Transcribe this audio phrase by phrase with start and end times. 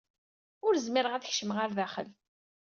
[0.65, 2.09] Ur zmireɣ ad kecmeɣ ɣer daxel.